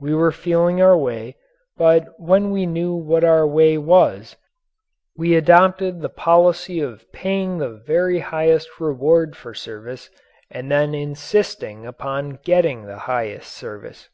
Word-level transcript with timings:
We 0.00 0.14
were 0.14 0.32
feeling 0.32 0.80
our 0.80 0.96
way, 0.96 1.36
but 1.76 2.18
when 2.18 2.50
we 2.52 2.64
knew 2.64 2.94
what 2.94 3.22
our 3.22 3.46
way 3.46 3.76
was, 3.76 4.34
we 5.14 5.34
adopted 5.36 6.00
the 6.00 6.08
policy 6.08 6.80
of 6.80 7.04
paying 7.12 7.58
the 7.58 7.68
very 7.68 8.20
highest 8.20 8.80
reward 8.80 9.36
for 9.36 9.52
service 9.52 10.08
and 10.50 10.70
then 10.72 10.94
insisting 10.94 11.84
upon 11.84 12.38
getting 12.44 12.86
the 12.86 13.00
highest 13.00 13.52
service. 13.52 14.08